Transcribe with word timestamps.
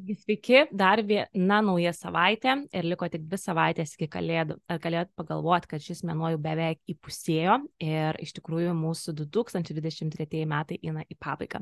Taigi 0.00 0.14
sveiki, 0.16 0.60
dar 0.72 1.02
viena 1.04 1.58
nauja 1.60 1.90
savaitė 1.92 2.54
ir 2.72 2.86
liko 2.88 3.04
tik 3.12 3.26
dvi 3.28 3.36
savaitės 3.36 3.90
iki 3.98 4.06
kalėdų. 4.08 4.54
Ar 4.72 4.78
galėjot 4.80 5.10
pagalvoti, 5.18 5.68
kad 5.68 5.82
šis 5.84 6.00
mėnuo 6.08 6.30
jau 6.32 6.38
beveik 6.40 6.78
įpusėjo 6.88 7.58
ir 7.84 8.16
iš 8.24 8.32
tikrųjų 8.38 8.72
mūsų 8.78 9.12
2023 9.18 10.46
metai 10.48 10.78
eina 10.80 11.04
į 11.04 11.18
pabaigą. 11.20 11.60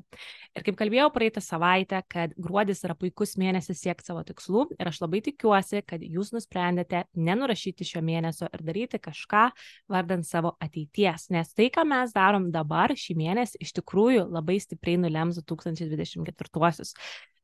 Ir 0.55 0.67
kaip 0.69 0.79
kalbėjau 0.79 1.09
praeitą 1.17 1.43
savaitę, 1.43 2.05
kad 2.07 2.37
gruodis 2.39 2.85
yra 2.87 2.95
puikus 3.01 3.35
mėnesis 3.43 3.83
siekti 3.83 4.07
savo 4.07 4.23
tikslų 4.29 4.69
ir 4.77 4.93
aš 4.93 5.03
labai 5.03 5.25
tikiuosi, 5.27 5.83
kad 5.89 6.05
jūs 6.07 6.31
nusprendėte 6.37 7.09
nenurašyti 7.19 7.89
šio 7.91 8.05
mėnesio 8.07 8.53
ir 8.53 8.63
daryti 8.71 9.03
kažką 9.03 9.49
vardant 9.91 10.29
savo 10.31 10.55
ateities, 10.63 11.27
nes 11.35 11.51
tai, 11.59 11.73
ką 11.75 11.83
mes 11.91 12.15
darom 12.15 12.53
dabar 12.55 12.95
šį 12.95 13.19
mėnesį, 13.19 13.65
iš 13.67 13.75
tikrųjų 13.81 14.29
labai 14.31 14.61
stipriai 14.63 15.03
nulems 15.03 15.43
2024. 15.43 16.95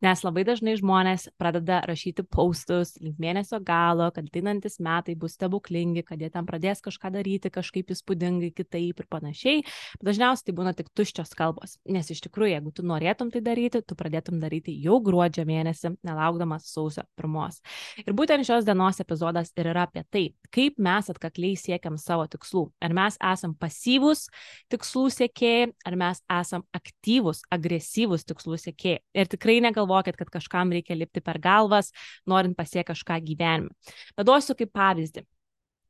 Nes 0.02 0.22
labai 0.26 0.42
dažnai 0.44 0.74
žmonės 0.78 1.28
pradeda 1.38 1.78
rašyti 1.86 2.24
paustus 2.26 2.96
link 3.00 3.20
mėnesio 3.22 3.60
galo, 3.64 4.08
kad 4.14 4.26
ateinantis 4.26 4.80
metai 4.82 5.14
bus 5.18 5.36
stebuklingi, 5.38 6.02
kad 6.04 6.20
jie 6.20 6.28
ten 6.34 6.46
pradės 6.48 6.82
kažką 6.84 7.12
daryti 7.14 7.52
kažkaip 7.54 7.92
įspūdingai, 7.94 8.50
kitaip 8.56 9.00
ir 9.00 9.08
panašiai. 9.10 9.62
Dažniausiai 10.04 10.50
tai 10.50 10.56
būna 10.58 10.74
tik 10.76 10.90
tuščios 10.98 11.32
kalbos. 11.38 11.76
Nes 11.86 12.10
iš 12.10 12.24
tikrųjų, 12.26 12.50
jeigu 12.56 12.72
tu 12.74 12.84
norėtum 12.86 13.30
tai 13.32 13.40
daryti, 13.44 13.80
tu 13.86 13.96
pradėtum 13.98 14.40
daryti 14.42 14.74
jau 14.82 14.98
gruodžio 15.04 15.46
mėnesį, 15.48 15.94
nelaukdamas 16.04 16.68
sausio 16.68 17.06
pirmos. 17.16 17.62
Ir 18.04 18.12
būtent 18.18 18.44
šios 18.46 18.66
dienos 18.66 19.00
epizodas 19.00 19.54
ir 19.56 19.70
yra 19.72 19.86
apie 19.88 20.04
tai, 20.10 20.24
kaip 20.54 20.76
mes 20.82 21.08
atkakliai 21.12 21.56
siekiam 21.60 21.96
savo 22.02 22.26
tikslų. 22.28 22.66
Ar 22.84 22.96
mes 22.96 23.16
esam 23.32 23.54
pasyvūs 23.56 24.26
tikslų 24.74 25.06
siekėjai, 25.16 25.72
ar 25.86 25.98
mes 26.00 26.20
esam 26.40 26.66
aktyvūs, 26.76 27.44
agresyvūs 27.54 28.26
tikslų 28.28 28.60
siekėjai. 28.66 29.00
Ir 29.14 29.30
tikrai 29.30 29.60
negalvojame, 29.64 29.83
negalvokit, 29.84 30.16
kad 30.16 30.30
kažkam 30.30 30.72
reikia 30.72 30.96
lipti 30.96 31.20
per 31.20 31.38
galvas, 31.38 31.92
norint 32.26 32.56
pasiekti 32.56 32.92
kažką 32.92 33.20
gyvenime. 33.24 33.70
Bet 34.16 34.26
duosiu 34.26 34.54
kaip 34.54 34.72
pavyzdį. 34.72 35.24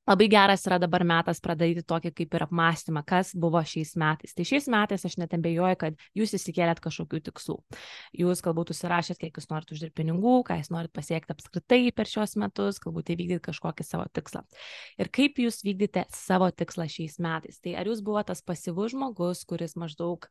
Labai 0.05 0.27
geras 0.29 0.67
yra 0.69 0.77
dabar 0.77 1.01
metas 1.01 1.39
pradėti 1.41 1.81
tokį 1.81 2.11
kaip 2.13 2.35
ir 2.37 2.43
apmąstymą, 2.45 3.01
kas 3.09 3.31
buvo 3.33 3.63
šiais 3.65 3.95
metais. 3.97 4.35
Tai 4.37 4.45
šiais 4.45 4.67
metais 4.69 5.07
aš 5.09 5.15
net 5.17 5.33
abejoju, 5.33 5.79
kad 5.81 5.97
jūs 6.13 6.35
įsikėlėt 6.37 6.83
kažkokių 6.85 7.23
tikslų. 7.25 7.57
Jūs 8.13 8.45
galbūt 8.45 8.75
užsirašėt, 8.75 9.17
kiek 9.23 9.41
jūs 9.41 9.49
norite 9.49 9.73
uždirbti 9.73 10.03
pinigų, 10.03 10.35
ką 10.45 10.59
jūs 10.61 10.69
norite 10.75 10.93
pasiekti 10.93 11.33
apskritai 11.33 11.89
per 11.97 12.05
šios 12.05 12.37
metus, 12.37 12.83
galbūt 12.85 13.15
įvykdyti 13.17 13.47
kažkokį 13.49 13.89
savo 13.89 14.05
tikslą. 14.13 14.45
Ir 15.01 15.09
kaip 15.09 15.41
jūs 15.41 15.65
vykdyti 15.65 16.05
savo 16.13 16.51
tikslą 16.53 16.85
šiais 16.85 17.17
metais. 17.17 17.57
Tai 17.65 17.73
ar 17.81 17.89
jūs 17.89 18.05
buvote 18.05 18.35
tas 18.35 18.45
pasyvus 18.45 18.93
žmogus, 18.93 19.47
kuris 19.49 19.73
maždaug 19.73 20.29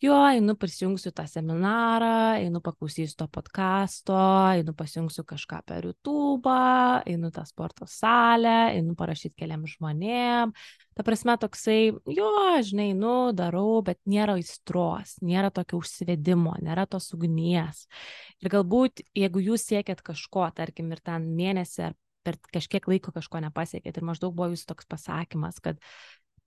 jo, 0.00 0.16
einu 0.24 0.54
prisijungsiu 0.56 1.12
tą 1.12 1.26
seminarą, 1.28 2.40
einu 2.40 2.60
paklausysiu 2.64 3.16
to 3.20 3.26
podkasto, 3.28 4.16
einu 4.56 4.74
pasijungsiu 4.76 5.24
kažką 5.28 5.60
per 5.66 5.86
YouTube, 5.88 6.54
einu 7.06 7.30
tą 7.34 7.44
sporto 7.48 7.86
salę, 7.88 8.72
einu 8.74 8.96
parašyti 8.96 9.36
keliam 9.42 9.66
žmonėm. 9.68 10.54
Ta 10.96 11.04
prasme, 11.06 11.36
toksai, 11.40 11.92
jo, 12.16 12.30
žinai, 12.66 12.90
nu, 12.96 13.30
darau, 13.36 13.80
bet 13.84 14.00
nėra 14.08 14.38
aistros, 14.40 15.18
nėra 15.24 15.52
tokio 15.54 15.80
užsivedimo, 15.80 16.56
nėra 16.64 16.86
tos 16.90 17.12
ugnies. 17.16 17.86
Ir 18.40 18.52
galbūt, 18.52 19.04
jeigu 19.16 19.44
jūs 19.52 19.68
siekiat 19.68 20.02
kažko, 20.04 20.48
tarkim, 20.56 20.90
ir 20.92 21.04
ten 21.04 21.28
mėnesį 21.36 21.90
ar 21.90 21.98
per 22.26 22.36
kažkiek 22.52 22.84
laiko 22.90 23.12
kažko 23.16 23.40
nepasiekėt 23.46 23.96
ir 23.96 24.04
maždaug 24.04 24.34
buvo 24.36 24.50
jūsų 24.52 24.66
toks 24.74 24.88
pasakymas, 24.90 25.60
kad 25.64 25.80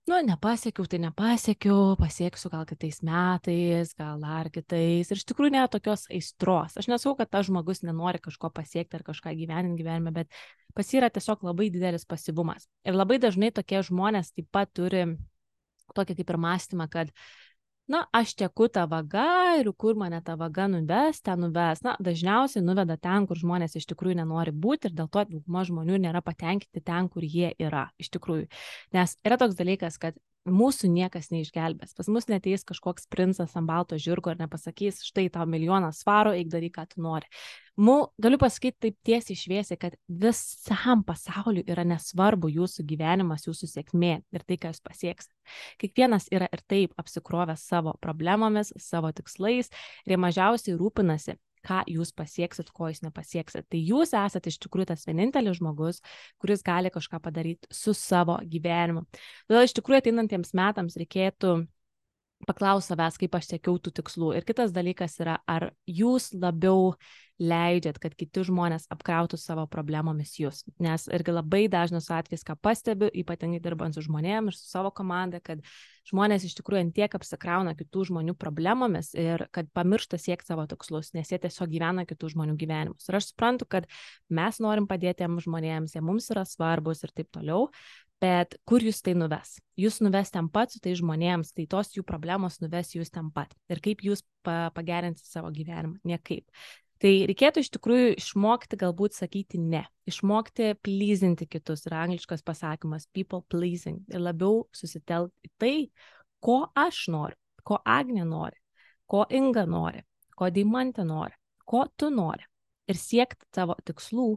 nu 0.06 0.18
nepasiekiau 0.20 0.86
tai 0.90 0.98
nepasiekiau 1.00 1.94
pasieksiu 1.96 2.50
gal 2.52 2.64
kitais 2.68 3.00
metais 3.06 3.94
gal 3.96 4.20
dar 4.20 4.50
kitais. 4.52 5.08
Ir 5.08 5.20
iš 5.20 5.24
tikrųjų 5.30 5.54
nėra 5.54 5.70
tokios 5.72 6.04
aistros. 6.12 6.76
Aš 6.80 6.90
nesakau 6.92 7.16
kad 7.18 7.30
tas 7.32 7.48
žmogus 7.48 7.80
nenori 7.86 8.20
kažko 8.24 8.50
pasiekti 8.52 8.98
ar 8.98 9.06
kažką 9.06 9.32
įgyvendint 9.32 9.80
gyvenime 9.80 10.12
bet 10.12 10.28
pas 10.76 10.90
jį 10.90 11.00
yra 11.00 11.12
tiesiog 11.14 11.46
labai 11.48 11.70
didelis 11.72 12.04
pasyvumas. 12.08 12.68
Ir 12.84 12.98
labai 12.98 13.20
dažnai 13.22 13.52
tokie 13.54 13.80
žmonės 13.86 14.34
taip 14.36 14.50
pat 14.52 14.72
turi 14.76 15.06
tokį 15.96 16.18
kaip 16.20 16.34
ir 16.34 16.40
mąstymą 16.42 16.88
kad 16.92 17.12
na, 17.88 18.04
aš 18.12 18.34
teku 18.40 18.68
tą 18.72 18.86
vagą 18.88 19.60
ir 19.60 19.70
kur 19.76 19.96
mane 20.00 20.20
ta 20.24 20.36
vaga 20.40 20.66
nuves, 20.72 21.20
ten 21.24 21.40
nuves. 21.44 21.82
Na, 21.84 21.96
dažniausiai 22.00 22.64
nuveda 22.64 22.96
ten, 22.96 23.26
kur 23.28 23.40
žmonės 23.40 23.76
iš 23.80 23.88
tikrųjų 23.92 24.18
nenori 24.22 24.54
būti 24.66 24.90
ir 24.90 24.96
dėl 24.96 25.10
to 25.12 25.24
dauguma 25.30 25.64
žmonių 25.68 26.00
nėra 26.06 26.22
patenkinti 26.24 26.84
ten, 26.84 27.10
kur 27.12 27.26
jie 27.26 27.52
yra 27.60 27.88
iš 28.00 28.12
tikrųjų. 28.16 28.48
Nes 28.96 29.18
yra 29.26 29.40
toks 29.40 29.58
dalykas, 29.58 30.00
kad 30.00 30.16
mūsų 30.44 30.88
niekas 30.92 31.30
neišgelbės. 31.32 31.94
Pas 31.96 32.08
mus 32.12 32.26
neteis 32.28 32.64
kažkoks 32.66 33.08
princas 33.12 33.54
ant 33.56 33.68
balto 33.68 33.98
žirgo 34.00 34.32
ir 34.32 34.40
nepasakys, 34.42 35.02
štai 35.06 35.28
tau 35.32 35.46
milijonas 35.48 36.02
svaro, 36.04 36.34
eik 36.36 36.50
daryk, 36.52 36.74
ką 36.76 36.86
tu 36.90 37.04
nori. 37.04 37.28
Mu, 37.80 37.96
galiu 38.22 38.38
pasakyti 38.38 38.76
taip 38.86 38.98
tiesiai 39.08 39.38
šviesiai, 39.38 39.78
kad 39.80 39.96
visam 40.08 41.02
pasauliu 41.06 41.64
yra 41.66 41.82
nesvarbu 41.88 42.52
jūsų 42.52 42.84
gyvenimas, 42.86 43.48
jūsų 43.48 43.70
sėkmė 43.72 44.12
ir 44.20 44.44
tai, 44.46 44.60
ką 44.60 44.70
jūs 44.70 44.84
pasieksite. 44.84 45.34
Kiekvienas 45.82 46.28
yra 46.34 46.46
ir 46.52 46.62
taip 46.70 46.94
apsikrovęs 47.00 47.64
savo 47.66 47.96
problemomis, 48.04 48.70
savo 48.78 49.10
tikslais 49.16 49.72
ir 50.04 50.14
jie 50.14 50.20
mažiausiai 50.20 50.78
rūpinasi, 50.78 51.34
ką 51.64 51.82
jūs 51.90 52.12
pasieksit, 52.16 52.70
ko 52.74 52.90
jūs 52.92 53.02
nepasieksit. 53.04 53.66
Tai 53.72 53.80
jūs 53.80 54.14
esate 54.18 54.52
iš 54.52 54.60
tikrųjų 54.64 54.90
tas 54.92 55.06
vienintelis 55.08 55.58
žmogus, 55.60 56.02
kuris 56.42 56.64
gali 56.66 56.92
kažką 56.94 57.20
padaryti 57.24 57.70
su 57.74 57.96
savo 57.96 58.38
gyvenimu. 58.44 59.06
Todėl 59.48 59.68
iš 59.68 59.76
tikrųjų 59.78 60.04
ateinantiems 60.04 60.54
metams 60.56 60.98
reikėtų 61.00 61.56
paklaus 62.48 62.88
savęs, 62.90 63.18
kaip 63.20 63.36
aš 63.38 63.52
siekiau 63.54 63.78
tų 63.80 63.94
tikslų. 64.00 64.32
Ir 64.38 64.46
kitas 64.46 64.72
dalykas 64.74 65.16
yra, 65.22 65.38
ar 65.48 65.70
jūs 65.88 66.32
labiau 66.36 66.94
leidžiat, 67.42 67.98
kad 67.98 68.14
kiti 68.14 68.44
žmonės 68.46 68.86
apkrautų 68.94 69.38
savo 69.40 69.64
problemomis 69.70 70.36
jūs. 70.38 70.62
Nes 70.82 71.08
irgi 71.10 71.34
labai 71.34 71.64
dažnas 71.72 72.06
atvejis, 72.14 72.44
ką 72.46 72.54
pastebiu, 72.62 73.08
ypatingai 73.10 73.58
dirbant 73.62 73.96
su 73.96 74.04
žmonėmis 74.06 74.54
ir 74.54 74.58
su 74.58 74.68
savo 74.70 74.92
komanda, 74.94 75.40
kad 75.42 75.64
žmonės 76.06 76.46
iš 76.46 76.54
tikrųjų 76.60 76.84
antiek 76.84 77.16
apsikrauna 77.16 77.74
kitų 77.78 78.06
žmonių 78.10 78.36
problemomis 78.38 79.14
ir 79.18 79.46
kad 79.54 79.70
pamiršta 79.74 80.20
siekti 80.20 80.52
savo 80.52 80.66
tikslus, 80.70 81.10
nes 81.16 81.32
jie 81.32 81.40
tiesiog 81.42 81.72
gyvena 81.72 82.06
kitų 82.06 82.34
žmonių 82.36 82.54
gyvenimus. 82.60 83.08
Ir 83.08 83.18
aš 83.18 83.32
suprantu, 83.32 83.66
kad 83.66 83.90
mes 84.28 84.62
norim 84.62 84.86
padėti 84.90 85.26
jiems 85.26 85.48
žmonėms, 85.48 85.96
jie 85.96 86.04
mums 86.04 86.30
yra 86.30 86.46
svarbus 86.46 87.02
ir 87.02 87.14
taip 87.16 87.32
toliau, 87.34 87.70
Bet 88.22 88.54
kur 88.64 88.80
jūs 88.80 89.02
tai 89.04 89.12
nuves? 89.18 89.58
Jūs 89.76 89.98
nuves 90.00 90.30
ten 90.32 90.46
pat 90.48 90.72
su 90.72 90.78
tai 90.80 90.94
žmonėms, 90.96 91.50
tai 91.52 91.66
tos 91.68 91.90
jų 91.92 92.04
problemos 92.08 92.60
nuves 92.62 92.94
jūs 92.94 93.10
ten 93.12 93.28
pat. 93.34 93.52
Ir 93.68 93.82
kaip 93.84 94.04
jūs 94.06 94.22
pagerinsite 94.46 95.28
savo 95.28 95.50
gyvenimą? 95.52 95.98
Niekaip. 96.08 96.46
Tai 97.04 97.10
reikėtų 97.28 97.60
iš 97.60 97.68
tikrųjų 97.74 98.12
išmokti 98.16 98.78
galbūt 98.80 99.12
sakyti 99.12 99.58
ne, 99.60 99.82
išmokti 100.08 100.70
pleasinti 100.80 101.44
kitus, 101.52 101.82
yra 101.84 101.98
angliškas 102.06 102.40
pasakymas 102.40 103.10
people 103.12 103.42
pleasing 103.52 103.98
ir 104.08 104.22
labiau 104.24 104.62
susitelkti 104.72 105.50
tai, 105.60 105.74
ko 106.40 106.62
aš 106.72 107.02
noriu, 107.12 107.36
ko 107.60 107.76
Agnė 107.84 108.24
nori, 108.24 108.56
ko 109.04 109.26
Inga 109.28 109.66
nori, 109.68 110.00
ko 110.32 110.48
Deimantė 110.48 111.04
nori, 111.04 111.36
ko 111.68 111.82
tu 111.92 112.08
nori. 112.08 112.48
Ir 112.88 112.96
siekti 112.96 113.50
tavo 113.52 113.76
tikslų, 113.84 114.30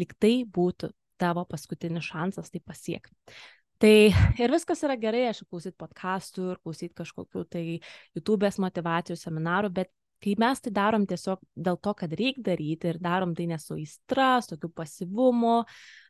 lyg 0.00 0.14
tai 0.16 0.32
būtų 0.48 0.94
tavo 1.20 1.44
paskutinis 1.48 2.08
šansas 2.08 2.48
tai 2.52 2.62
pasiekti. 2.64 3.36
Tai 3.84 3.92
ir 4.40 4.52
viskas 4.54 4.80
yra 4.86 4.96
gerai, 4.96 5.26
aš 5.28 5.42
klausyti 5.44 5.76
podkastų 5.76 6.48
ir 6.54 6.64
klausyti 6.64 6.96
kažkokių 7.02 7.44
tai 7.52 7.64
YouTube'ės 8.16 8.56
motivacijų 8.64 9.20
seminarų, 9.20 9.74
bet 9.76 9.92
kai 10.24 10.36
mes 10.40 10.62
tai 10.64 10.72
darom 10.74 11.04
tiesiog 11.08 11.42
dėl 11.66 11.78
to, 11.84 11.92
kad 12.00 12.14
reikia 12.16 12.46
daryti 12.50 12.90
ir 12.90 13.00
darom 13.02 13.34
tai 13.36 13.48
nesu 13.50 13.76
įstra, 13.80 14.38
su 14.42 14.54
tokiu 14.54 14.72
pasivumu, 14.72 15.58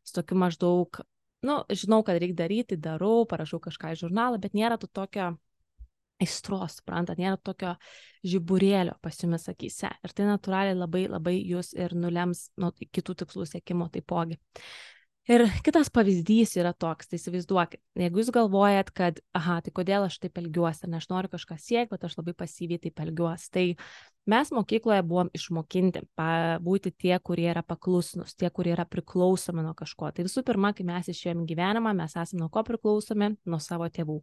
su 0.07 0.17
tokiu 0.21 0.39
maždaug, 0.39 1.01
nu, 1.45 1.61
žinau, 1.83 2.03
kad 2.07 2.21
reikia 2.23 2.45
daryti, 2.45 2.79
darau, 2.81 3.25
parašau 3.31 3.61
kažką 3.65 3.95
į 3.95 4.05
žurnalą, 4.05 4.41
bet 4.43 4.57
nėra 4.57 4.79
to 4.81 4.89
tokio 4.89 5.35
aistros, 6.23 6.79
suprantat, 6.79 7.19
nėra 7.21 7.39
tokio 7.43 7.75
žiburėlio 8.27 8.95
pas 9.03 9.19
jumis 9.21 9.49
akise. 9.51 9.91
Ir 10.05 10.15
tai 10.17 10.29
natūraliai 10.29 10.77
labai, 10.79 11.05
labai 11.11 11.35
jūs 11.41 11.75
ir 11.77 11.95
nulems 11.99 12.49
nuo 12.61 12.71
kitų 12.75 13.17
tikslų 13.25 13.49
siekimo 13.51 13.91
taipogi. 13.93 14.39
Ir 15.25 15.47
kitas 15.65 15.89
pavyzdys 15.89 16.51
yra 16.61 16.75
toks, 16.77 17.09
tai 17.09 17.17
įsivaizduokit, 17.17 17.81
jeigu 17.97 18.21
jūs 18.21 18.29
galvojat, 18.35 18.91
kad, 18.93 19.23
aha, 19.33 19.55
tai 19.65 19.73
kodėl 19.73 20.05
aš 20.05 20.19
taip 20.21 20.37
elgiuosi, 20.37 20.85
ne 20.93 20.99
aš 20.99 21.07
noriu 21.09 21.31
kažką 21.33 21.57
siekti, 21.57 21.95
bet 21.95 22.05
aš 22.05 22.19
labai 22.19 22.35
pasyviai 22.37 22.83
taip 22.83 23.01
elgiuosi, 23.01 23.47
tai 23.55 23.65
mes 24.29 24.53
mokykloje 24.53 25.07
buvom 25.09 25.31
išmokinti 25.33 26.03
būti 26.67 26.93
tie, 26.93 27.15
kurie 27.25 27.49
yra 27.55 27.63
paklusnus, 27.65 28.37
tie, 28.37 28.51
kurie 28.53 28.75
yra 28.77 28.85
priklausomi 28.85 29.65
nuo 29.65 29.73
kažko. 29.79 30.13
Tai 30.13 30.29
visų 30.29 30.45
pirma, 30.45 30.75
kai 30.77 30.85
mes 30.93 31.09
išėjom 31.15 31.49
gyvenimą, 31.49 31.97
mes 31.97 32.19
esame 32.21 32.45
nuo 32.45 32.51
ko 32.53 32.61
priklausomi? 32.69 33.33
Nuo 33.49 33.63
savo 33.65 33.89
tėvų. 33.89 34.21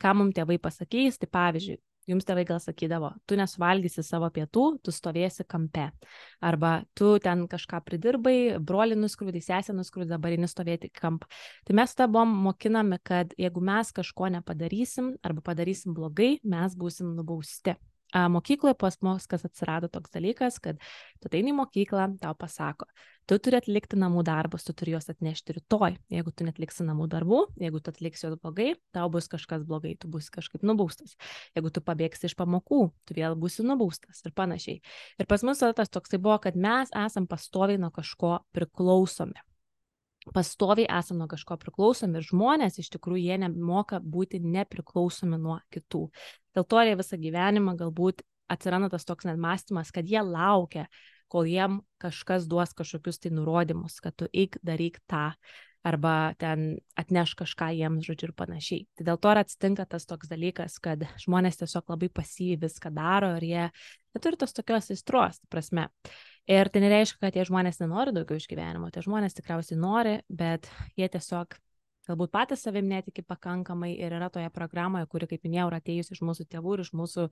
Ką 0.00 0.16
mums 0.16 0.36
tėvai 0.40 0.56
pasakys, 0.64 1.20
tai 1.20 1.28
pavyzdžiui, 1.28 1.76
jums 2.08 2.26
tėvai 2.28 2.44
gal 2.48 2.60
sakydavo, 2.62 3.12
tu 3.28 3.36
nesuvalgysi 3.38 4.04
savo 4.06 4.30
pietų, 4.34 4.64
tu 4.84 4.94
stovėsi 4.94 5.46
kampe. 5.48 5.88
Arba 6.44 6.72
tu 6.98 7.14
ten 7.22 7.46
kažką 7.50 7.82
pridirbai, 7.86 8.36
broli 8.60 8.96
nuskrūdai, 8.98 9.42
sesė 9.44 9.76
nuskrūdai, 9.76 10.14
dabar 10.16 10.36
eini 10.36 10.48
stovėti 10.50 10.90
kampą. 10.94 11.28
Tai 11.68 11.76
mes 11.78 11.94
tada 11.94 12.10
buvom 12.12 12.32
mokinami, 12.48 13.00
kad 13.04 13.34
jeigu 13.38 13.62
mes 13.64 13.92
kažko 13.96 14.32
nepadarysim 14.38 15.14
arba 15.22 15.44
padarysim 15.50 15.96
blogai, 15.96 16.36
mes 16.44 16.76
būsim 16.78 17.14
nubausti. 17.18 17.76
Mokykloje 18.14 18.74
pas 18.78 18.96
mus, 19.04 19.26
kas 19.28 19.44
atsirado 19.44 19.88
toks 19.92 20.12
dalykas, 20.14 20.56
kad 20.64 20.78
tu 21.20 21.28
ateini 21.28 21.52
į 21.52 21.58
mokyklą, 21.58 22.06
tau 22.22 22.32
pasako, 22.38 22.86
tu 23.28 23.36
turi 23.42 23.58
atlikti 23.60 23.98
namų 24.00 24.22
darbus, 24.24 24.64
tu 24.64 24.72
turi 24.72 24.94
juos 24.94 25.10
atnešti 25.12 25.58
rytoj. 25.58 25.98
Jeigu 26.12 26.32
tu 26.32 26.46
netliksi 26.48 26.86
namų 26.88 27.08
darbų, 27.12 27.42
jeigu 27.60 27.82
tu 27.84 27.92
atliksi 27.92 28.24
juos 28.24 28.38
blogai, 28.40 28.70
tau 28.96 29.10
bus 29.12 29.28
kažkas 29.28 29.66
blogai, 29.68 29.92
tu 30.00 30.08
bus 30.08 30.30
kažkaip 30.32 30.64
nubaustas. 30.64 31.18
Jeigu 31.58 31.72
tu 31.74 31.84
pabėgsi 31.84 32.30
iš 32.30 32.38
pamokų, 32.38 32.80
tu 33.04 33.18
vėl 33.18 33.36
būsi 33.36 33.66
nubaustas 33.66 34.24
ir 34.24 34.32
panašiai. 34.32 34.80
Ir 35.20 35.28
pas 35.28 35.44
mus 35.44 35.60
tas 35.60 35.92
toksai 35.92 36.22
buvo, 36.22 36.38
kad 36.40 36.56
mes 36.56 36.94
esam 36.96 37.28
pastoviai 37.28 37.80
nuo 37.80 37.92
kažko 37.92 38.38
priklausomi 38.56 39.47
pastoviai 40.34 40.88
esam 40.98 41.20
nuo 41.20 41.28
kažko 41.30 41.58
priklausomi 41.60 42.20
ir 42.20 42.26
žmonės 42.28 42.80
iš 42.82 42.90
tikrųjų 42.96 43.24
jie 43.24 43.38
nemoka 43.44 44.00
būti 44.00 44.40
nepriklausomi 44.44 45.38
nuo 45.40 45.58
kitų. 45.74 46.08
Dėl 46.56 46.66
to 46.68 46.82
jie 46.86 46.96
visą 46.98 47.20
gyvenimą 47.20 47.76
galbūt 47.78 48.24
atsiranda 48.48 48.90
tas 48.92 49.06
toks 49.08 49.28
net 49.28 49.40
mąstymas, 49.40 49.92
kad 49.94 50.08
jie 50.08 50.22
laukia, 50.24 50.88
kol 51.28 51.48
jiem 51.48 51.82
kažkas 52.00 52.48
duos 52.48 52.72
kažkokius 52.76 53.20
tai 53.20 53.32
nurodymus, 53.36 54.00
kad 54.00 54.16
tu 54.16 54.28
eik 54.32 54.56
daryk 54.64 55.00
tą 55.10 55.32
arba 55.86 56.34
ten 56.38 56.78
atneš 56.98 57.34
kažką 57.38 57.70
jiems, 57.76 58.06
žodžiu, 58.08 58.28
ir 58.28 58.34
panašiai. 58.36 58.86
Tai 58.98 59.06
dėl 59.08 59.20
to 59.22 59.32
ir 59.32 59.40
atsitinka 59.42 59.86
tas 59.88 60.08
toks 60.08 60.30
dalykas, 60.30 60.78
kad 60.82 61.04
žmonės 61.22 61.60
tiesiog 61.60 61.92
labai 61.94 62.10
pasyviai 62.12 62.58
viską 62.64 62.92
daro 62.96 63.34
ir 63.38 63.46
jie 63.46 63.68
neturi 64.16 64.40
tos 64.40 64.56
tokios 64.56 64.90
aistros, 64.94 65.40
prasme. 65.52 65.88
Ir 66.48 66.70
tai 66.72 66.80
nereiškia, 66.80 67.20
kad 67.20 67.34
tie 67.36 67.44
žmonės 67.44 67.80
nenori 67.82 68.14
daugiau 68.16 68.40
iš 68.40 68.46
gyvenimo, 68.48 68.88
tie 68.92 69.02
žmonės 69.04 69.36
tikriausiai 69.36 69.76
nori, 69.80 70.14
bet 70.32 70.70
jie 70.96 71.08
tiesiog 71.12 71.58
galbūt 72.08 72.32
patys 72.32 72.62
savim 72.64 72.88
netiki 72.88 73.20
pakankamai 73.26 73.90
ir 73.98 74.14
yra 74.16 74.30
toje 74.32 74.48
programoje, 74.54 75.04
kuri, 75.12 75.28
kaip 75.28 75.44
minėjau, 75.44 75.68
yra 75.68 75.80
atėjusi 75.82 76.14
iš 76.16 76.22
mūsų 76.24 76.46
tėvų 76.54 76.74
ir 76.76 76.82
iš 76.86 76.90
mūsų 76.96 77.26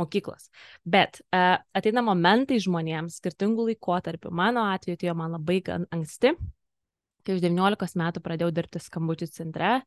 mokyklos. 0.00 0.48
Bet 0.88 1.20
uh, 1.26 1.58
ateina 1.76 2.00
momentai 2.06 2.56
žmonėms 2.64 3.20
skirtingų 3.20 3.68
laikotarpių. 3.70 4.32
Mano 4.32 4.64
atveju 4.72 5.00
tai 5.00 5.10
jo 5.10 5.16
man 5.18 5.36
labai 5.36 5.60
anksti, 5.68 6.34
kai 7.24 7.36
už 7.36 7.44
19 7.44 8.00
metų 8.00 8.22
pradėjau 8.24 8.52
dirbti 8.56 8.82
skambučių 8.84 9.28
centre. 9.32 9.80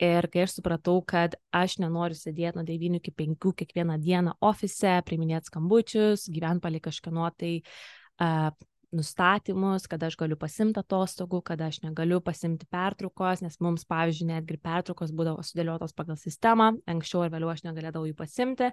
Ir 0.00 0.24
kai 0.32 0.46
aš 0.46 0.54
supratau, 0.56 1.02
kad 1.04 1.34
aš 1.52 1.74
nenoriu 1.82 2.16
sėdėti 2.16 2.56
nuo 2.56 2.64
9 2.64 3.00
iki 3.02 3.12
5 3.12 3.50
kiekvieną 3.60 3.98
dieną 4.00 4.32
ofise, 4.48 4.94
priminėti 5.04 5.50
skambučius, 5.50 6.24
gyventi 6.32 6.64
palik 6.64 6.86
kažkieno 6.86 7.26
tai 7.36 7.58
uh, 8.20 8.50
nustatymus, 8.96 9.86
kada 9.90 10.08
aš 10.10 10.16
galiu 10.18 10.36
pasimti 10.38 10.80
atostogų, 10.82 11.40
kada 11.46 11.68
aš 11.70 11.80
negaliu 11.84 12.18
pasimti 12.24 12.66
pertraukos, 12.70 13.42
nes 13.44 13.56
mums, 13.62 13.86
pavyzdžiui, 13.90 14.28
netgi 14.32 14.58
pertraukos 14.62 15.14
būdavo 15.14 15.44
sudėliotos 15.46 15.94
pagal 15.96 16.18
sistemą, 16.20 16.72
anksčiau 16.90 17.24
ir 17.24 17.32
vėliau 17.34 17.52
aš 17.52 17.62
negalėdavau 17.68 18.10
jų 18.10 18.16
pasimti. 18.18 18.72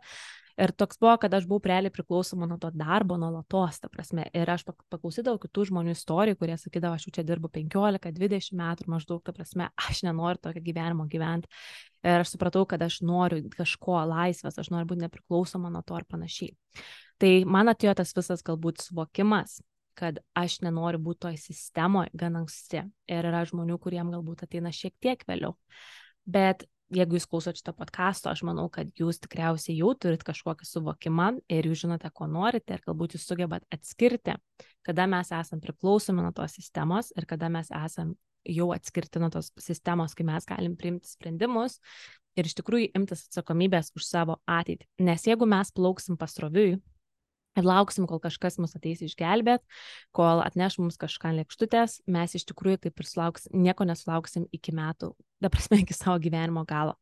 Ir 0.57 0.73
toks 0.73 0.97
buvo, 0.97 1.13
kad 1.21 1.35
aš 1.37 1.45
buvau 1.45 1.69
realiai 1.69 1.93
priklausoma 1.93 2.47
nuo 2.49 2.57
to 2.57 2.71
darbo, 2.73 3.13
nuolatos, 3.21 3.77
ta 3.77 3.91
prasme. 3.93 4.25
Ir 4.33 4.49
aš 4.49 4.65
paklausydavau 4.89 5.37
kitų 5.43 5.67
žmonių 5.69 5.93
istorijų, 5.93 6.39
kurie 6.39 6.55
sakydavo, 6.57 6.97
aš 6.97 7.05
jau 7.05 7.13
čia 7.19 7.25
dirbu 7.27 7.51
15-20 7.53 8.57
metų 8.57 8.89
maždaug, 8.89 9.21
ta 9.21 9.35
prasme, 9.37 9.69
aš 9.77 10.01
nenoriu 10.07 10.41
tokio 10.41 10.65
gyvenimo 10.65 11.05
gyventi. 11.11 11.51
Ir 12.01 12.23
aš 12.23 12.33
supratau, 12.33 12.65
kad 12.65 12.81
aš 12.81 13.03
noriu 13.05 13.43
kažko 13.53 14.01
laisvės, 14.09 14.57
aš 14.57 14.73
noriu 14.73 14.89
būti 14.89 15.05
nepriklausoma 15.05 15.69
nuo 15.69 15.85
to 15.85 16.01
ir 16.01 16.09
panašiai. 16.09 16.55
Tai 17.21 17.33
man 17.49 17.69
atėjo 17.69 17.93
tas 18.01 18.17
visas 18.17 18.41
galbūt 18.45 18.81
suvokimas, 18.81 19.59
kad 19.97 20.21
aš 20.37 20.61
nenoriu 20.65 21.01
būti 21.03 21.25
toj 21.27 21.37
sistemoje 21.41 22.13
gan 22.17 22.37
anksti. 22.43 22.85
Ir 23.09 23.29
yra 23.31 23.43
žmonių, 23.49 23.79
kuriem 23.81 24.11
galbūt 24.13 24.45
ateina 24.45 24.73
šiek 24.75 24.95
tiek 25.03 25.23
vėliau. 25.27 25.55
Bet 26.27 26.67
jeigu 26.93 27.17
jūs 27.17 27.27
klausot 27.27 27.59
šito 27.59 27.73
podkasto, 27.75 28.31
aš 28.31 28.43
manau, 28.47 28.67
kad 28.71 28.91
jūs 28.99 29.19
tikriausiai 29.23 29.75
jau 29.79 29.91
turit 29.99 30.23
kažkokį 30.27 30.67
suvokimą 30.67 31.31
ir 31.51 31.67
jūs 31.67 31.83
žinote, 31.83 32.11
ko 32.13 32.29
norite 32.31 32.77
ir 32.77 32.83
galbūt 32.85 33.17
jūs 33.17 33.27
sugebat 33.27 33.65
atskirti, 33.73 34.37
kada 34.87 35.07
mes 35.09 35.31
esam 35.35 35.61
priklausomi 35.63 36.23
nuo 36.23 36.31
tos 36.35 36.55
sistemos 36.59 37.11
ir 37.17 37.27
kada 37.27 37.51
mes 37.51 37.71
esam 37.75 38.15
jau 38.47 38.69
atskirti 38.75 39.19
nuo 39.19 39.31
tos 39.33 39.51
sistemos, 39.59 40.15
kai 40.15 40.27
mes 40.27 40.47
galim 40.47 40.77
priimti 40.79 41.09
sprendimus 41.11 41.81
ir 42.37 42.47
iš 42.47 42.55
tikrųjų 42.59 42.93
imtis 42.95 43.25
atsakomybės 43.27 43.91
už 43.97 44.05
savo 44.07 44.37
ateitį. 44.47 44.87
Nes 45.03 45.25
jeigu 45.27 45.47
mes 45.49 45.73
plauksim 45.75 46.19
pasroviui, 46.19 46.77
ir 47.57 47.67
lauksim, 47.67 48.07
kol 48.09 48.21
kažkas 48.23 48.59
mus 48.61 48.75
ateis 48.77 49.03
išgelbėt, 49.05 49.63
kol 50.15 50.43
atneš 50.45 50.79
mums 50.81 50.99
kažką 51.01 51.33
lėkštutės, 51.41 52.01
mes 52.07 52.37
iš 52.37 52.47
tikrųjų 52.51 52.83
taip 52.87 53.03
ir 53.03 53.09
sulauks, 53.09 53.49
nieko 53.53 53.87
nesulauksim 53.87 54.47
iki 54.55 54.75
metų, 54.77 55.13
da 55.43 55.51
prasme, 55.53 55.81
iki 55.83 55.97
savo 55.97 56.19
gyvenimo 56.23 56.65
galo. 56.69 56.97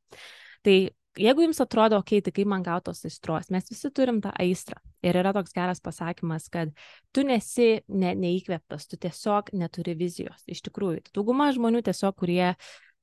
Tai 0.65 0.77
jeigu 1.19 1.45
jums 1.45 1.61
atrodo, 1.63 1.99
okei, 2.01 2.19
okay, 2.19 2.25
tai 2.25 2.33
kaip 2.35 2.49
man 2.51 2.63
gautos 2.65 3.03
aistros, 3.07 3.51
mes 3.53 3.69
visi 3.71 3.91
turim 3.95 4.19
tą 4.23 4.33
aistrą. 4.41 4.79
Ir 5.05 5.19
yra 5.21 5.31
toks 5.35 5.53
geras 5.55 5.81
pasakymas, 5.83 6.49
kad 6.51 6.71
tu 7.13 7.23
nesi 7.27 7.83
ne, 7.87 8.15
neįkvėptas, 8.17 8.87
tu 8.89 8.99
tiesiog 8.99 9.53
neturi 9.55 9.95
vizijos. 9.99 10.43
Iš 10.49 10.63
tikrųjų, 10.65 11.05
dauguma 11.15 11.51
žmonių 11.55 11.83
tiesiog, 11.85 12.17
kurie 12.19 12.55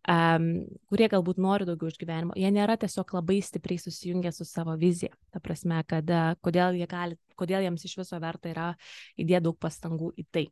um, 0.08 0.48
kurie 0.90 1.08
galbūt 1.12 1.40
nori 1.42 1.66
daugiau 1.68 1.92
iš 1.92 1.98
gyvenimo, 2.00 2.36
jie 2.38 2.50
nėra 2.54 2.76
tiesiog 2.80 3.14
labai 3.16 3.40
stipriai 3.44 3.80
susijungę 3.80 4.32
su 4.34 4.46
savo 4.48 4.74
vizija. 4.78 5.14
Ta 5.32 5.42
prasme, 5.42 5.82
kad 5.88 6.10
uh, 6.10 6.32
kodėl, 6.44 6.78
jie 6.80 6.88
gali, 6.90 7.18
kodėl 7.42 7.66
jiems 7.66 7.86
iš 7.88 7.98
viso 8.00 8.20
verta 8.22 8.50
yra 8.52 8.68
įdėti 9.18 9.46
daug 9.48 9.58
pastangų 9.60 10.12
į 10.22 10.26
tai. 10.30 10.46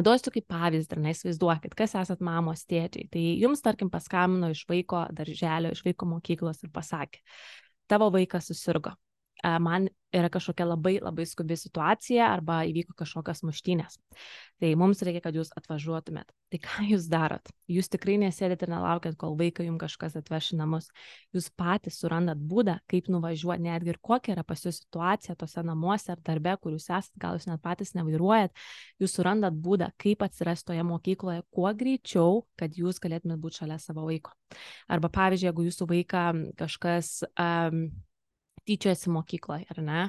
Duosiu 0.00 0.30
kaip 0.30 0.46
pavyzdį, 0.50 0.94
ar 0.94 1.02
neįsivaizduokit, 1.02 1.72
kas 1.78 1.96
esat 1.98 2.20
mamos 2.22 2.62
tėčiai. 2.70 3.08
Tai 3.10 3.22
jums, 3.42 3.62
tarkim, 3.64 3.90
paskambino 3.90 4.52
iš 4.54 4.62
vaiko 4.70 5.02
darželio, 5.10 5.72
iš 5.74 5.82
vaiko 5.86 6.06
mokyklos 6.12 6.62
ir 6.62 6.70
pasakė, 6.74 7.22
tavo 7.90 8.06
vaikas 8.14 8.52
susirgo 8.52 8.94
man 9.42 9.88
yra 10.12 10.28
kažkokia 10.28 10.66
labai 10.66 10.98
labai 11.02 11.24
skubi 11.26 11.56
situacija 11.56 12.26
arba 12.32 12.60
įvyko 12.66 12.96
kažkokios 12.98 13.44
muštynės. 13.46 13.98
Tai 14.60 14.70
mums 14.76 15.00
reikia, 15.06 15.22
kad 15.24 15.36
jūs 15.38 15.52
atvažiuotumėt. 15.56 16.32
Tai 16.50 16.58
ką 16.64 16.86
jūs 16.90 17.06
darot? 17.10 17.46
Jūs 17.70 17.88
tikrai 17.92 18.16
nesėdite 18.20 18.66
ir 18.66 18.72
nelaukiat, 18.74 19.14
kol 19.20 19.36
vaiką 19.38 19.64
jums 19.64 19.80
kažkas 19.84 20.18
atveš 20.18 20.50
į 20.56 20.58
namus. 20.58 20.90
Jūs 21.36 21.46
patys 21.54 22.00
surandat 22.02 22.42
būdą, 22.50 22.80
kaip 22.90 23.08
nuvažiuoti, 23.12 23.64
netgi 23.68 23.94
ir 23.94 24.00
kokia 24.02 24.34
yra 24.34 24.44
pas 24.46 24.66
jūs 24.66 24.82
situacija 24.82 25.38
tose 25.38 25.64
namuose 25.64 26.10
ar 26.12 26.20
darbe, 26.26 26.56
kur 26.60 26.74
jūs 26.74 26.90
esate, 26.90 27.16
gal 27.22 27.38
jūs 27.38 27.46
net 27.48 27.62
patys 27.62 27.94
nevairuojat, 27.94 28.52
jūs 29.00 29.16
surandat 29.16 29.56
būdą, 29.62 29.92
kaip 30.00 30.26
atsirasti 30.26 30.72
toje 30.72 30.84
mokykloje 30.90 31.46
kuo 31.54 31.70
greičiau, 31.70 32.44
kad 32.58 32.74
jūs 32.76 32.98
galėtumėt 33.00 33.40
būti 33.40 33.62
šalia 33.62 33.78
savo 33.78 34.10
vaiko. 34.10 34.34
Arba 34.90 35.08
pavyzdžiui, 35.14 35.52
jeigu 35.52 35.70
jūsų 35.70 35.90
vaiką 35.94 36.28
kažkas 36.58 37.20
um, 37.38 37.84
tyčiojasi 38.68 39.12
mokykloje, 39.14 39.66
ar 39.72 39.82
ne, 39.84 40.00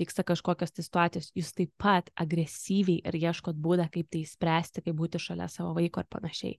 vyksta 0.00 0.24
kažkokios 0.26 0.74
tai 0.74 0.84
situacijos, 0.84 1.30
jūs 1.36 1.50
taip 1.56 1.72
pat 1.80 2.12
agresyviai 2.18 3.02
ir 3.08 3.18
ieškot 3.18 3.58
būdą, 3.58 3.88
kaip 3.94 4.10
tai 4.12 4.22
spręsti, 4.28 4.84
kaip 4.86 4.96
būti 4.98 5.20
šalia 5.22 5.48
savo 5.52 5.74
vaiko 5.76 6.04
ir 6.04 6.10
panašiai. 6.12 6.58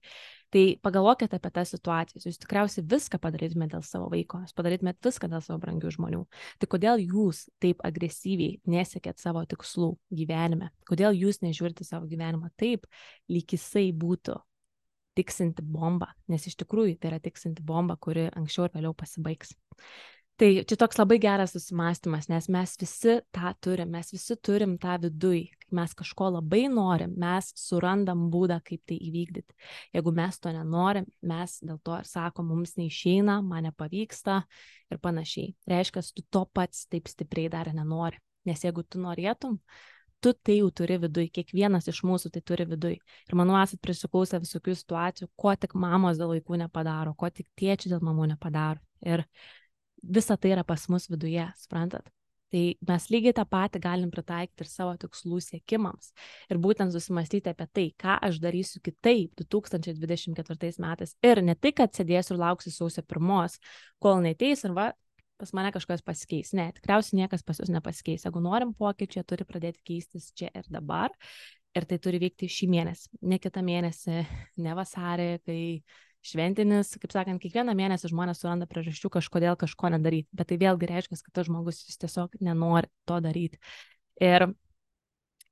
Tai 0.50 0.64
pagalvokite 0.82 1.38
apie 1.38 1.50
tas 1.54 1.70
situacijas, 1.70 2.26
jūs 2.26 2.40
tikriausiai 2.42 2.86
viską 2.90 3.20
padarytumėte 3.22 3.76
dėl 3.76 3.86
savo 3.86 4.08
vaiko, 4.10 4.42
jūs 4.42 4.56
padarytumėte 4.58 5.06
viską 5.06 5.30
dėl 5.30 5.44
savo 5.46 5.60
brangių 5.62 5.94
žmonių. 5.94 6.24
Tai 6.58 6.70
kodėl 6.74 7.02
jūs 7.04 7.44
taip 7.62 7.84
agresyviai 7.86 8.58
nesiekėt 8.70 9.22
savo 9.22 9.44
tikslų 9.46 9.92
gyvenime? 10.10 10.72
Kodėl 10.90 11.14
jūs 11.14 11.42
nežiūrite 11.46 11.86
savo 11.86 12.10
gyvenimą 12.10 12.50
taip, 12.58 12.88
lyg 13.30 13.54
jisai 13.54 13.90
būtų 13.94 14.40
tiksinti 15.18 15.62
bomba, 15.66 16.12
nes 16.30 16.46
iš 16.46 16.56
tikrųjų 16.62 16.96
tai 17.00 17.12
yra 17.12 17.20
tiksinti 17.22 17.64
bomba, 17.66 17.96
kuri 18.00 18.28
anksčiau 18.30 18.68
ir 18.68 18.74
vėliau 18.76 18.94
pasibaigs. 18.96 19.54
Tai 20.40 20.48
čia 20.64 20.76
toks 20.80 20.96
labai 20.96 21.18
geras 21.20 21.52
susimastymas, 21.52 22.30
nes 22.32 22.46
mes 22.48 22.70
visi 22.80 23.18
tą 23.28 23.50
turim, 23.60 23.90
mes 23.92 24.08
visi 24.14 24.38
turim 24.40 24.78
tą 24.80 24.94
viduj. 25.02 25.42
Kai 25.60 25.76
mes 25.76 25.92
kažko 25.98 26.30
labai 26.38 26.62
norim, 26.72 27.12
mes 27.20 27.50
surandam 27.60 28.22
būdą, 28.32 28.56
kaip 28.64 28.80
tai 28.88 28.96
įvykdyti. 29.10 29.52
Jeigu 29.98 30.14
mes 30.16 30.40
to 30.40 30.54
nenorim, 30.56 31.10
mes 31.20 31.58
dėl 31.60 31.76
to 31.84 32.00
ir 32.00 32.08
sakom, 32.08 32.48
mums 32.54 32.72
neišeina, 32.80 33.36
man 33.44 33.68
nepavyksta 33.68 34.38
ir 34.88 35.02
panašiai. 35.04 35.52
Reiškia, 35.68 36.06
tu 36.16 36.24
to 36.32 36.46
pats 36.56 36.88
taip 36.88 37.12
stipriai 37.12 37.52
dar 37.52 37.68
nenori. 37.76 38.16
Nes 38.48 38.64
jeigu 38.64 38.88
tu 38.88 39.04
norėtum, 39.04 39.60
tu 40.24 40.32
tai 40.32 40.62
jau 40.62 40.72
turi 40.72 40.96
viduj, 41.04 41.28
kiekvienas 41.36 41.92
iš 41.92 42.00
mūsų 42.08 42.32
tai 42.32 42.40
turi 42.40 42.64
viduj. 42.72 42.96
Ir 43.28 43.36
manau, 43.36 43.60
esat 43.60 43.84
prisiklausę 43.84 44.40
visokių 44.40 44.80
situacijų, 44.86 45.34
ko 45.36 45.52
tik 45.52 45.76
mamos 45.76 46.16
dėl 46.16 46.32
vaikų 46.38 46.64
nepadaro, 46.64 47.12
ko 47.12 47.28
tik 47.28 47.52
tėčiai 47.60 47.92
dėl 47.92 48.08
mamų 48.08 48.32
nepadaro. 48.32 48.80
Ir 49.04 49.28
visa 50.02 50.36
tai 50.36 50.54
yra 50.54 50.64
pas 50.66 50.86
mus 50.92 51.08
viduje, 51.10 51.44
suprantat? 51.60 52.08
Tai 52.50 52.62
mes 52.88 53.04
lygiai 53.12 53.34
tą 53.36 53.44
patį 53.46 53.78
galim 53.84 54.10
pritaikyti 54.10 54.64
ir 54.64 54.68
savo 54.68 54.96
tikslų 54.98 55.38
siekimams. 55.44 56.10
Ir 56.50 56.58
būtent 56.62 56.90
susimastyti 56.90 57.52
apie 57.52 57.66
tai, 57.70 57.84
ką 57.94 58.16
aš 58.26 58.40
darysiu 58.42 58.82
kitaip 58.82 59.38
2024 59.38 60.82
metais. 60.82 61.14
Ir 61.22 61.42
ne 61.46 61.54
tai, 61.54 61.70
kad 61.78 61.94
sėdėsiu 61.94 62.34
ir 62.34 62.42
lauksiu 62.42 62.74
sausio 62.74 63.06
pirmos, 63.06 63.60
kol 64.02 64.18
neteis 64.24 64.66
ir 64.66 64.74
va, 64.74 64.88
pas 65.38 65.54
mane 65.54 65.70
kažkas 65.76 66.02
pasikeis. 66.02 66.50
Ne, 66.58 66.72
tikriausiai 66.74 67.22
niekas 67.22 67.46
pas 67.46 67.62
jūs 67.62 67.70
nepasikeis. 67.70 68.26
Jeigu 68.26 68.42
norim 68.42 68.74
pokyčio, 68.74 69.22
turi 69.22 69.46
pradėti 69.46 69.86
keistis 69.86 70.32
čia 70.34 70.50
ir 70.50 70.66
dabar. 70.74 71.14
Ir 71.78 71.86
tai 71.86 72.00
turi 72.02 72.18
vykti 72.18 72.48
šį 72.50 72.66
mėnesį, 72.72 73.12
ne 73.30 73.36
kitą 73.38 73.62
mėnesį, 73.62 74.24
ne 74.58 74.72
vasarį, 74.74 75.28
kai 75.46 75.60
šventinis, 76.26 76.94
kaip 77.00 77.14
sakant, 77.14 77.42
kiekvieną 77.42 77.74
mėnesį 77.78 78.10
žmonės 78.12 78.42
suranda 78.42 78.68
priežasčių 78.70 79.12
kažkodėl 79.16 79.56
kažko 79.60 79.92
nedaryti, 79.96 80.28
bet 80.36 80.50
tai 80.50 80.58
vėlgi 80.60 80.90
reiškia, 80.90 81.20
kad 81.24 81.38
tas 81.40 81.48
žmogus 81.48 81.84
jis 81.86 82.00
tiesiog 82.02 82.36
nenori 82.44 82.90
to 83.08 83.20
daryti. 83.24 83.60
Ir 84.20 84.50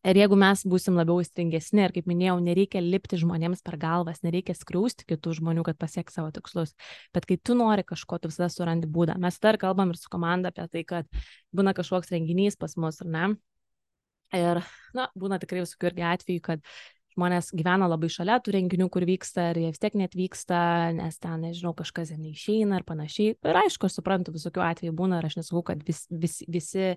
Ir 0.06 0.14
jeigu 0.14 0.36
mes 0.38 0.60
būsim 0.62 0.94
labiau 0.94 1.18
įstringesni 1.20 1.82
ir, 1.82 1.92
kaip 1.92 2.06
minėjau, 2.06 2.36
nereikia 2.40 2.78
lipti 2.80 3.18
žmonėms 3.18 3.64
per 3.66 3.74
galvas, 3.82 4.20
nereikia 4.22 4.54
skriausti 4.54 5.04
kitų 5.10 5.34
žmonių, 5.40 5.64
kad 5.66 5.78
pasiek 5.80 6.08
savo 6.14 6.30
tikslus, 6.32 6.76
bet 7.12 7.26
kai 7.26 7.36
tu 7.42 7.56
nori 7.58 7.82
kažko, 7.84 8.20
tu 8.22 8.30
visada 8.30 8.46
surandi 8.54 8.86
būdą. 8.86 9.18
Mes 9.18 9.40
dar 9.42 9.58
kalbam 9.58 9.90
ir 9.90 9.98
su 9.98 10.08
komanda 10.12 10.52
apie 10.52 10.68
tai, 10.70 10.84
kad 10.86 11.20
būna 11.50 11.74
kažkoks 11.74 12.14
renginys 12.14 12.56
pas 12.56 12.78
mus, 12.78 13.02
ar 13.02 13.10
ne? 13.10 13.26
Ir, 14.38 14.62
na, 14.94 15.08
būna 15.18 15.40
tikrai 15.42 15.64
visokių 15.66 15.90
irgi 15.90 16.06
atvejų, 16.14 16.44
kad 16.46 16.72
žmonės 17.18 17.50
gyvena 17.56 17.88
labai 17.90 18.10
šalia 18.12 18.38
tų 18.40 18.54
renginių, 18.54 18.88
kur 18.94 19.06
vyksta 19.08 19.50
ir 19.52 19.64
jie 19.64 19.72
vis 19.74 19.82
tiek 19.82 19.96
net 19.98 20.14
vyksta, 20.18 20.60
nes 20.96 21.18
ten, 21.18 21.42
nežinau, 21.48 21.74
kažkas 21.78 22.14
neišeina 22.14 22.78
ir 22.78 22.86
panašiai. 22.88 23.34
Ir 23.42 23.62
aišku, 23.64 23.88
aš 23.88 23.98
suprantu, 23.98 24.36
visokių 24.36 24.62
atvejų 24.70 24.94
būna 24.96 25.18
ir 25.18 25.28
aš 25.28 25.40
nesakau, 25.40 25.64
kad 25.72 25.82
vis, 25.86 26.06
vis, 26.10 26.40
visi 26.46 26.94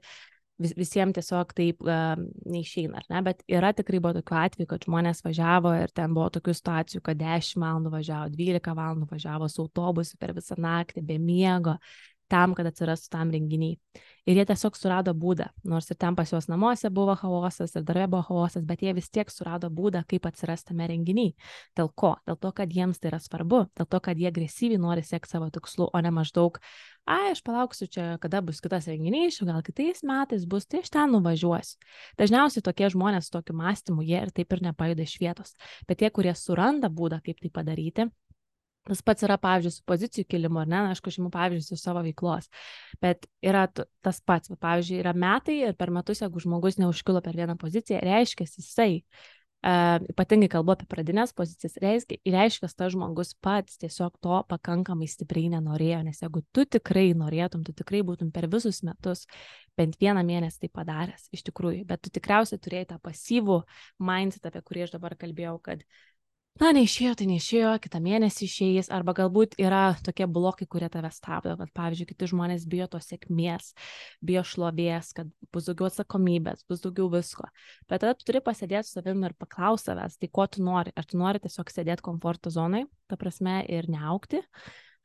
vis, 0.61 0.73
visiems 0.77 1.15
tiesiog 1.17 1.53
taip 1.57 1.81
uh, 1.85 2.13
neišeina, 2.49 3.01
ar 3.01 3.07
ne, 3.11 3.21
bet 3.25 3.43
yra 3.49 3.71
tikrai 3.77 4.01
buvo 4.01 4.13
tokių 4.19 4.37
atvejų, 4.43 4.69
kad 4.69 4.87
žmonės 4.87 5.23
važiavo 5.25 5.73
ir 5.79 5.93
ten 5.95 6.13
buvo 6.17 6.29
tokių 6.37 6.55
situacijų, 6.57 7.03
kad 7.07 7.21
10 7.21 7.61
valandų 7.63 7.93
važiavo, 7.95 8.31
12 8.35 8.75
valandų 8.77 9.09
važiavo 9.11 9.49
su 9.51 9.65
autobusu 9.65 10.19
per 10.21 10.35
visą 10.37 10.57
naktį, 10.61 11.05
be 11.07 11.17
miego, 11.21 11.77
tam, 12.31 12.55
kad 12.55 12.69
atsirastų 12.69 13.11
tam 13.11 13.31
renginiai. 13.33 13.77
Ir 14.29 14.37
jie 14.37 14.43
tiesiog 14.45 14.75
surado 14.77 15.13
būdą, 15.17 15.47
nors 15.65 15.89
ir 15.89 15.97
ten 15.99 16.15
pas 16.15 16.29
juos 16.29 16.45
namuose 16.51 16.91
buvo 16.93 17.15
chaosas 17.17 17.73
ir 17.73 17.85
darbe 17.87 18.05
buvo 18.13 18.21
chaosas, 18.27 18.63
bet 18.69 18.83
jie 18.85 18.93
vis 18.93 19.09
tiek 19.09 19.31
surado 19.33 19.71
būdą, 19.73 20.03
kaip 20.09 20.27
atsirastame 20.29 20.85
renginiai. 20.91 21.33
Dėl 21.77 21.89
ko? 21.97 22.13
Dėl 22.29 22.37
to, 22.37 22.51
kad 22.59 22.71
jiems 22.71 23.01
tai 23.01 23.09
yra 23.11 23.19
svarbu, 23.23 23.63
dėl 23.77 23.89
to, 23.89 24.01
kad 24.05 24.21
jie 24.21 24.29
agresyviai 24.29 24.81
nori 24.81 25.03
siekti 25.05 25.33
savo 25.33 25.49
tikslų, 25.53 25.89
o 25.89 26.03
ne 26.05 26.13
maždaug, 26.13 26.61
ai, 27.09 27.31
aš 27.33 27.41
palauksiu 27.47 27.89
čia, 27.89 28.07
kada 28.21 28.43
bus 28.45 28.61
kitas 28.61 28.87
renginys, 28.91 29.41
gal 29.41 29.65
kitais 29.65 30.05
metais 30.05 30.45
bus, 30.45 30.69
tai 30.69 30.85
aš 30.85 30.93
ten 30.93 31.11
nuvažiuosiu. 31.17 31.81
Dažniausiai 32.21 32.65
tokie 32.65 32.91
žmonės 32.93 33.27
su 33.27 33.35
tokiu 33.39 33.57
mąstymu, 33.57 34.05
jie 34.05 34.21
ir 34.21 34.33
taip 34.35 34.53
ir 34.53 34.67
nepajuda 34.69 35.07
iš 35.07 35.17
vietos. 35.23 35.57
Bet 35.89 36.03
tie, 36.03 36.13
kurie 36.13 36.37
suranda 36.37 36.93
būdą, 36.93 37.23
kaip 37.25 37.41
tai 37.41 37.49
padaryti, 37.49 38.11
Tas 38.89 39.03
pats 39.05 39.21
yra, 39.27 39.37
pavyzdžiui, 39.37 39.75
su 39.75 39.83
pozicijų 39.85 40.25
kilimu, 40.33 40.63
ar 40.63 40.69
ne, 40.69 40.79
aš 40.89 41.03
kažkaip 41.05 41.27
pavyzdžiui, 41.35 41.67
su 41.67 41.77
savo 41.77 42.01
veiklos. 42.01 42.49
Bet 43.03 43.27
yra 43.45 43.67
tas 43.69 44.21
pats, 44.25 44.49
pavyzdžiui, 44.57 45.03
yra 45.03 45.13
metai 45.13 45.59
ir 45.67 45.77
per 45.77 45.93
metus, 45.93 46.23
jeigu 46.23 46.41
žmogus 46.41 46.79
neužkilo 46.81 47.21
per 47.21 47.37
vieną 47.37 47.59
poziciją, 47.61 47.99
reiškia, 48.01 48.49
jisai, 48.49 48.89
uh, 48.97 49.29
ypatingai 50.09 50.49
kalbu 50.49 50.73
apie 50.73 50.87
pradinės 50.89 51.35
pozicijas, 51.37 51.77
reiškia, 51.83 52.17
reiškia, 52.33 52.69
tas 52.73 52.93
žmogus 52.95 53.35
pats 53.45 53.77
tiesiog 53.83 54.15
to 54.17 54.39
pakankamai 54.49 55.05
stipriai 55.05 55.51
nenorėjo, 55.53 56.01
nes 56.07 56.21
jeigu 56.23 56.41
tu 56.49 56.65
tikrai 56.65 57.11
norėtum, 57.13 57.61
tu 57.67 57.75
tikrai 57.77 58.01
būtum 58.07 58.31
per 58.33 58.49
visus 58.49 58.81
metus 58.87 59.27
bent 59.77 59.99
vieną 60.01 60.25
mėnesį 60.25 60.65
tai 60.65 60.71
padaręs, 60.81 61.29
iš 61.37 61.45
tikrųjų, 61.51 61.85
bet 61.85 62.01
tu 62.01 62.09
tikriausiai 62.17 62.57
turėjai 62.57 62.89
tą 62.95 62.97
pasyvų 63.05 63.61
mindset, 64.01 64.49
apie 64.49 64.65
kurį 64.65 64.87
aš 64.87 64.95
dabar 64.97 65.13
kalbėjau, 65.21 65.59
kad 65.69 65.85
uh, 65.85 66.10
na, 66.59 66.71
neišėjo, 66.75 67.13
tai 67.19 67.27
neišėjo, 67.29 67.71
kitą 67.83 68.01
mėnesį 68.03 68.43
išėjęs, 68.47 68.89
arba 68.93 69.13
galbūt 69.17 69.55
yra 69.61 69.95
tokie 70.03 70.27
blokai, 70.27 70.67
kurie 70.69 70.89
tave 70.91 71.09
stabdo, 71.15 71.55
kad, 71.59 71.71
pavyzdžiui, 71.77 72.09
kiti 72.11 72.29
žmonės 72.33 72.67
bijo 72.69 72.89
tos 72.91 73.07
sėkmės, 73.11 73.71
bijo 74.25 74.43
šlovės, 74.47 75.13
kad 75.17 75.31
bus 75.53 75.69
daugiau 75.69 75.87
atsakomybės, 75.87 76.65
bus 76.69 76.83
daugiau 76.83 77.07
visko. 77.13 77.47
Bet 77.87 78.03
tada 78.03 78.13
tu 78.17 78.27
turi 78.27 78.43
pasėdėti 78.43 78.89
su 78.89 78.99
savimi 78.99 79.29
ir 79.29 79.37
paklausti 79.39 79.93
savęs, 79.93 80.19
tai 80.19 80.31
ko 80.33 80.47
tu 80.51 80.65
nori. 80.65 80.93
Ar 80.97 81.07
tu 81.07 81.21
nori 81.21 81.41
tiesiog 81.41 81.71
sėdėti 81.71 82.05
komforto 82.05 82.53
zonai, 82.53 82.83
ta 83.07 83.17
prasme, 83.21 83.61
ir 83.71 83.87
neaukti, 83.91 84.43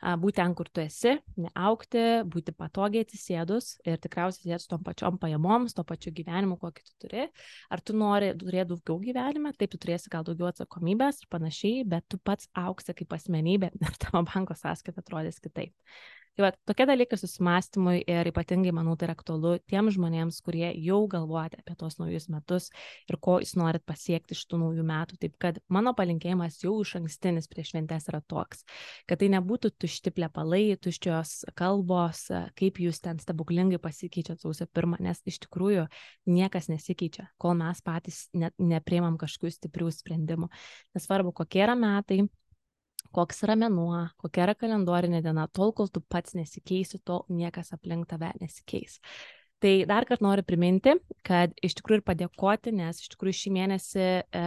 būti 0.02 0.36
ten, 0.36 0.54
kur 0.54 0.68
tu 0.68 0.82
esi, 0.82 1.16
neaukti, 1.40 2.02
būti 2.28 2.52
patogiai 2.56 3.06
atsisėdus 3.06 3.76
ir 3.88 3.96
tikriausiai 4.02 4.44
sėdėti 4.44 4.66
su 4.66 4.70
tom 4.74 4.82
pačiom 4.84 5.16
pajamom, 5.22 5.68
su 5.68 5.78
to 5.78 5.84
pačiu 5.88 6.12
gyvenimu, 6.16 6.58
kokį 6.60 6.84
tu 6.84 6.92
turi. 7.06 7.24
Ar 7.72 7.80
tu 7.80 7.96
nori 7.96 8.32
turėti 8.36 8.74
daugiau 8.74 8.98
gyvenime, 9.02 9.54
taip 9.56 9.72
tu 9.72 9.80
turėsi 9.80 10.12
gal 10.12 10.26
daugiau 10.26 10.50
atsakomybės 10.50 11.22
ir 11.24 11.30
panašiai, 11.32 11.86
bet 11.88 12.06
tu 12.12 12.20
pats 12.20 12.50
auksi 12.52 12.96
kaip 13.00 13.16
asmenybė 13.16 13.72
ir 13.88 13.98
tavo 14.02 14.22
banko 14.28 14.56
sąskaita 14.58 15.04
atrodys 15.04 15.40
kitaip. 15.40 15.72
Tai 16.36 16.44
va, 16.44 16.50
tokie 16.68 16.84
dalykai 16.84 17.16
susimastymui 17.16 18.02
ir 18.12 18.28
ypatingai, 18.28 18.68
manau, 18.76 18.92
tai 19.00 19.06
yra 19.06 19.14
aktualu 19.16 19.54
tiems 19.72 19.94
žmonėms, 19.96 20.42
kurie 20.44 20.66
jau 20.84 20.98
galvojate 21.08 21.62
apie 21.62 21.76
tos 21.80 21.96
naujus 21.96 22.28
metus 22.28 22.66
ir 23.08 23.16
ko 23.24 23.38
jūs 23.40 23.54
norit 23.56 23.86
pasiekti 23.88 24.36
iš 24.36 24.42
tų 24.50 24.60
naujų 24.60 24.84
metų. 24.84 25.16
Taip 25.22 25.38
kad 25.40 25.62
mano 25.72 25.94
palinkėjimas 25.96 26.60
jau 26.60 26.74
iš 26.84 26.92
ankstinis 27.00 27.48
prieš 27.48 27.72
šventės 27.72 28.10
yra 28.12 28.20
toks, 28.20 28.66
kad 29.08 29.24
tai 29.24 29.30
nebūtų 29.32 29.72
tušti 29.80 30.12
plepalai, 30.12 30.76
tuščios 30.76 31.36
kalbos, 31.56 32.26
kaip 32.60 32.84
jūs 32.84 33.00
ten 33.00 33.16
stebuklingai 33.24 33.80
pasikeičiat 33.80 34.44
sausio 34.44 34.68
pirmą, 34.68 35.00
nes 35.08 35.24
iš 35.24 35.40
tikrųjų 35.48 35.88
niekas 36.28 36.68
nesikeičia, 36.68 37.30
kol 37.40 37.56
mes 37.56 37.80
patys 37.80 38.26
ne, 38.36 38.52
nepriimam 38.60 39.16
kažkokių 39.16 39.56
stiprių 39.56 39.88
sprendimų. 40.02 40.52
Nesvarbu, 41.00 41.32
kokie 41.40 41.64
yra 41.64 41.80
metai, 41.80 42.26
koks 43.14 43.42
yra 43.46 43.56
mėnuo, 43.58 44.06
kokia 44.22 44.46
yra 44.46 44.54
kalendorinė 44.58 45.22
diena, 45.25 45.46
tol 45.52 45.72
kol 45.76 45.90
tu 45.92 46.02
pats 46.02 46.36
nesikeisi, 46.38 47.00
tol 47.04 47.25
niekas 47.28 47.72
aplink 47.76 48.08
tave 48.10 48.32
nesikeis. 48.40 49.00
Tai 49.56 49.86
dar 49.88 50.04
kartą 50.04 50.26
noriu 50.26 50.44
priminti, 50.44 50.92
kad 51.25 51.54
iš 51.64 51.78
tikrųjų 51.78 52.02
ir 52.02 52.04
padėkoti, 52.04 52.75
nes 52.76 52.98
iš 53.00 53.08
tikrųjų 53.14 53.36
šį 53.38 53.52
mėnesį 53.54 54.02
e, 54.04 54.40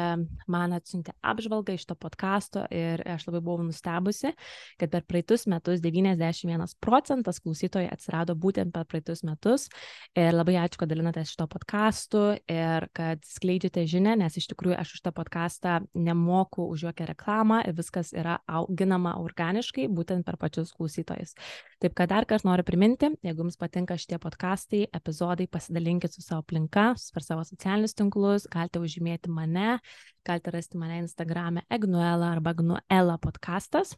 man 0.54 0.75
atsiuntė 0.78 1.16
apžvalgą 1.25 1.74
iš 1.74 1.88
to 1.89 1.96
podkasto 1.98 2.68
ir 2.70 3.01
aš 3.10 3.25
labai 3.25 3.42
buvau 3.42 3.66
nustebusi, 3.66 4.36
kad 4.78 4.92
per 4.94 5.08
praeitus 5.10 5.48
metus 5.50 5.82
91 5.82 6.75
procentas 6.78 7.42
klausytojų 7.42 7.89
atsirado 7.89 8.36
būtent 8.38 8.70
per 8.75 8.86
praeitus 8.86 9.24
metus. 9.25 9.66
Ir 10.13 10.30
labai 10.38 10.60
ačiū, 10.62 10.84
kad 10.84 10.94
dalinatės 10.94 11.34
šito 11.34 11.50
podkastu 11.56 12.24
ir 12.46 12.86
kad 12.94 13.25
skleidžiate 13.25 13.88
žinę, 13.89 14.13
nes 14.22 14.38
iš 14.38 14.51
tikrųjų 14.54 14.78
aš 14.78 14.94
už 15.00 15.04
tą 15.10 15.16
podkastą 15.18 15.80
nemoku 15.98 16.70
už 16.70 16.86
jokią 16.92 17.10
reklamą 17.10 17.63
ir 17.66 17.74
viskas 17.82 18.13
yra 18.13 18.38
auginama 18.46 19.18
organiškai 19.24 19.89
būtent 19.89 20.30
per 20.30 20.38
pačius 20.38 20.70
klausytojus. 20.78 21.34
Taip 21.82 21.98
kad 21.98 22.13
dar 22.13 22.30
kartą 22.30 22.51
noriu 22.51 22.68
priminti, 22.68 23.10
jeigu 23.25 23.48
jums 23.48 23.58
patinka 23.58 23.98
šitie 23.98 24.22
podkastai, 24.22 24.86
epizodai, 25.00 25.48
pasidalinkit 25.51 26.13
su 26.13 26.24
savo 26.24 26.44
aplinka, 26.44 26.91
per 27.15 27.25
savo 27.25 27.44
socialinius 27.48 27.96
tinklus, 27.98 28.48
galite 28.51 28.82
užžymėti 28.84 29.32
mane, 29.34 29.79
galite 30.27 30.53
rasti 30.56 30.79
mane 30.79 31.01
Instagram'e 31.03 31.65
Egnuela 31.72 32.34
arba 32.36 32.53
Egnuela 32.56 33.18
podcastas, 33.22 33.96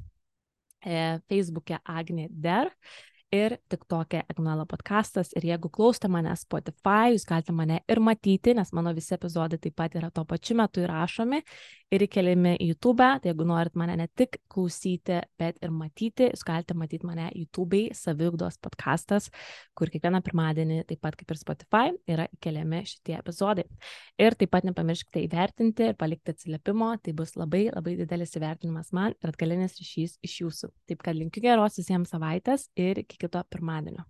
e, 0.85 1.19
Facebook'e 1.29 1.81
Agnė 1.83 2.29
Der 2.31 2.71
ir 3.31 3.55
tik 3.71 3.85
tokia 3.87 4.25
Agnuela 4.29 4.65
podcastas. 4.67 5.31
Ir 5.39 5.45
jeigu 5.51 5.69
klausote 5.71 6.09
mane 6.11 6.33
Spotify, 6.39 7.13
jūs 7.15 7.27
galite 7.27 7.55
mane 7.55 7.79
ir 7.87 8.01
matyti, 8.03 8.55
nes 8.57 8.73
mano 8.75 8.93
visi 8.95 9.15
epizodai 9.15 9.59
taip 9.61 9.77
pat 9.79 9.95
yra 9.99 10.11
tuo 10.11 10.25
pačiu 10.27 10.57
metu 10.59 10.83
įrašomi 10.83 11.41
ir 11.91 12.05
įkeliami 12.05 12.55
į 12.61 12.69
YouTube. 12.71 13.07
Tai 13.21 13.31
jeigu 13.31 13.45
norit 13.47 13.75
mane 13.79 13.97
ne 13.99 14.07
tik 14.17 14.39
klausyti, 14.51 15.19
bet 15.39 15.59
ir 15.63 15.73
matyti, 15.75 16.29
jūs 16.31 16.45
galite 16.47 16.75
matyti 16.77 17.07
mane 17.07 17.27
YouTube 17.35 17.83
saviugdos 17.97 18.59
podcastas, 18.63 19.29
kur 19.77 19.91
kiekvieną 19.91 20.21
pirmadienį, 20.25 20.81
taip 20.89 21.01
pat 21.03 21.17
kaip 21.19 21.33
ir 21.33 21.41
Spotify, 21.41 21.95
yra 22.09 22.27
įkeliami 22.37 22.83
šitie 22.89 23.17
epizodai. 23.19 23.67
Ir 24.21 24.37
taip 24.39 24.53
pat 24.55 24.67
nepamirškite 24.67 25.25
įvertinti 25.27 25.91
ir 25.91 25.99
palikti 25.99 26.35
atsiliepimo, 26.35 26.93
tai 27.03 27.15
bus 27.17 27.35
labai 27.39 27.67
labai 27.71 27.97
didelis 27.99 28.37
įvertinimas 28.39 28.93
man 28.95 29.17
ir 29.17 29.33
atgalinis 29.33 29.77
ryšys 29.79 30.17
iš 30.25 30.39
jūsų. 30.45 30.71
Taip 30.89 31.03
kad 31.05 31.17
linkiu 31.17 31.43
geros 31.43 31.79
visiems 31.81 32.15
savaitės 32.15 32.69
ir 32.79 33.03
iki 33.03 33.19
kito 33.25 33.43
pirmadienio 33.51 34.07